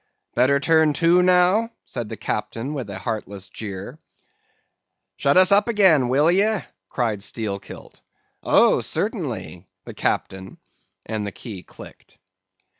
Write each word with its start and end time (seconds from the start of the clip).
"'Better 0.33 0.59
turn 0.59 0.93
to, 0.93 1.21
now?' 1.21 1.69
said 1.85 2.09
the 2.09 2.17
Captain 2.17 2.73
with 2.73 2.89
a 2.89 2.97
heartless 2.97 3.49
jeer. 3.49 3.99
"'Shut 5.17 5.37
us 5.37 5.51
up 5.51 5.67
again, 5.67 6.09
will 6.09 6.31
ye!' 6.31 6.61
cried 6.89 7.21
Steelkilt. 7.21 8.01
"'Oh 8.41 8.81
certainly,' 8.81 9.57
said 9.85 9.85
the 9.85 9.93
Captain, 9.93 10.57
and 11.05 11.27
the 11.27 11.31
key 11.31 11.61
clicked. 11.61 12.17